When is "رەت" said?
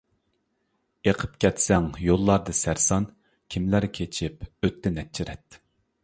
5.31-5.59